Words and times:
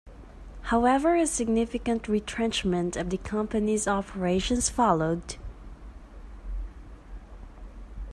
However, 0.71 1.13
a 1.13 1.27
significant 1.27 2.07
retrenchment 2.07 2.97
of 2.97 3.11
the 3.11 3.19
company's 3.19 3.87
operations 3.87 4.67
followed. 4.67 5.37